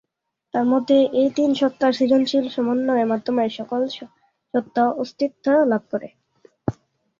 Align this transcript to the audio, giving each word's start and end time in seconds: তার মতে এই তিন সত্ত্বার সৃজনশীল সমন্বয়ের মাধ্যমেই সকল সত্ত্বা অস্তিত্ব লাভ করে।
তার 0.53 0.65
মতে 0.65 0.95
এই 1.19 1.29
তিন 1.37 1.49
সত্ত্বার 1.59 1.91
সৃজনশীল 1.93 2.45
সমন্বয়ের 2.55 3.09
মাধ্যমেই 3.11 3.51
সকল 3.59 3.81
সত্ত্বা 4.53 4.83
অস্তিত্ব 5.01 5.45
লাভ 5.71 5.83
করে। 5.91 6.09